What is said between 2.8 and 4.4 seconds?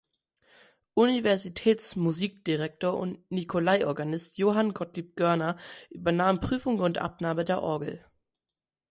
und Nicolaiorganist